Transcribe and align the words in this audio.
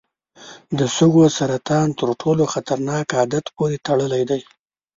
د 0.77 0.79
سږو 0.95 1.25
سرطان 1.37 1.87
تر 1.99 2.09
ټولو 2.21 2.43
خطرناک 2.53 3.05
عادت 3.19 3.45
پورې 3.55 3.77
تړلی 3.87 4.23
دی. 4.29 4.41